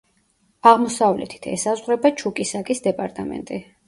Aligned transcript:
აღმოსავლეთით 0.69 1.45
ესაზღვრება 1.51 2.11
ჩუკისაკის 2.21 2.81
დეპარტამენტი. 2.89 3.61